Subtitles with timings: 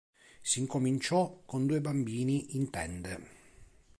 [0.41, 3.27] Si incominciò con due bambini in tende.